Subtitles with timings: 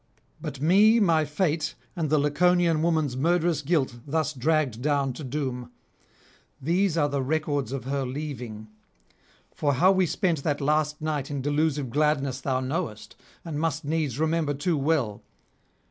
[0.41, 5.69] But me my fate and the Laconian woman's murderous guilt thus dragged down to doom;
[6.59, 8.67] these are the records of her leaving.
[9.53, 14.17] For how we spent that last night in delusive gladness thou knowest, and must needs
[14.17, 15.21] remember too well.